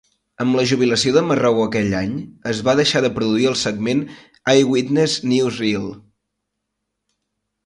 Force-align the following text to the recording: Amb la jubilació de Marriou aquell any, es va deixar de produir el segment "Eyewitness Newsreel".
Amb 0.43 0.55
la 0.59 0.63
jubilació 0.69 1.11
de 1.17 1.21
Marriou 1.31 1.59
aquell 1.65 1.93
any, 1.99 2.15
es 2.53 2.61
va 2.69 2.75
deixar 2.79 3.03
de 3.07 3.11
produir 3.19 3.45
el 3.51 3.59
segment 3.65 4.01
"Eyewitness 4.55 5.19
Newsreel". 5.35 5.87